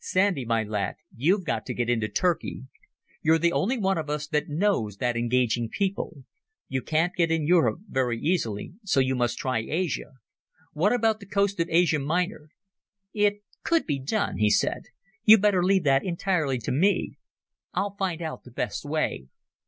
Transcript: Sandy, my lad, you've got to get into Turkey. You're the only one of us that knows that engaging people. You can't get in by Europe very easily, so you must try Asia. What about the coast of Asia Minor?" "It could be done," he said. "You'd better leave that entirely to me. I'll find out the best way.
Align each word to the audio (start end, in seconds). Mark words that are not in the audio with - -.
Sandy, 0.00 0.44
my 0.44 0.64
lad, 0.64 0.96
you've 1.14 1.44
got 1.44 1.64
to 1.66 1.72
get 1.72 1.88
into 1.88 2.08
Turkey. 2.08 2.64
You're 3.22 3.38
the 3.38 3.52
only 3.52 3.78
one 3.78 3.96
of 3.98 4.10
us 4.10 4.26
that 4.26 4.48
knows 4.48 4.96
that 4.96 5.16
engaging 5.16 5.68
people. 5.68 6.24
You 6.66 6.82
can't 6.82 7.14
get 7.14 7.30
in 7.30 7.42
by 7.42 7.46
Europe 7.50 7.80
very 7.88 8.18
easily, 8.20 8.72
so 8.82 8.98
you 8.98 9.14
must 9.14 9.38
try 9.38 9.58
Asia. 9.58 10.14
What 10.72 10.92
about 10.92 11.20
the 11.20 11.26
coast 11.26 11.60
of 11.60 11.68
Asia 11.70 12.00
Minor?" 12.00 12.50
"It 13.12 13.44
could 13.62 13.86
be 13.86 14.00
done," 14.00 14.38
he 14.38 14.50
said. 14.50 14.86
"You'd 15.22 15.40
better 15.42 15.62
leave 15.62 15.84
that 15.84 16.04
entirely 16.04 16.58
to 16.62 16.72
me. 16.72 17.14
I'll 17.72 17.94
find 17.94 18.20
out 18.20 18.42
the 18.42 18.50
best 18.50 18.84
way. 18.84 19.28